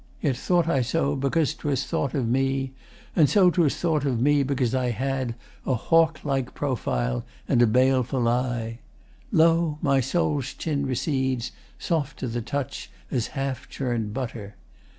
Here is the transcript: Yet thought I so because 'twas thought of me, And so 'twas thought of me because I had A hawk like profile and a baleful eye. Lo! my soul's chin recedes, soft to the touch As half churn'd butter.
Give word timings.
Yet 0.19 0.35
thought 0.35 0.67
I 0.67 0.81
so 0.81 1.15
because 1.15 1.53
'twas 1.53 1.85
thought 1.85 2.15
of 2.15 2.27
me, 2.27 2.73
And 3.15 3.29
so 3.29 3.51
'twas 3.51 3.75
thought 3.75 4.03
of 4.03 4.19
me 4.19 4.41
because 4.41 4.73
I 4.73 4.89
had 4.89 5.35
A 5.63 5.75
hawk 5.75 6.25
like 6.25 6.55
profile 6.55 7.23
and 7.47 7.61
a 7.61 7.67
baleful 7.67 8.27
eye. 8.27 8.79
Lo! 9.31 9.77
my 9.79 9.99
soul's 9.99 10.55
chin 10.55 10.87
recedes, 10.87 11.51
soft 11.77 12.17
to 12.17 12.27
the 12.27 12.41
touch 12.41 12.89
As 13.11 13.27
half 13.37 13.69
churn'd 13.69 14.11
butter. 14.11 14.55